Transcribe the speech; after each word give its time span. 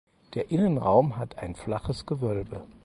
Der 0.33 0.49
Innenraum 0.49 1.17
hat 1.17 1.37
ein 1.37 1.53
flaches 1.53 2.07
Gewölbe. 2.07 2.63